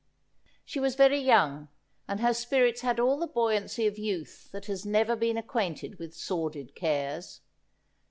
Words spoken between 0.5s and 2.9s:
She was very young, and her spirits